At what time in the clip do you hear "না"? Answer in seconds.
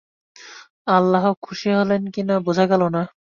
2.23-2.35, 2.95-3.01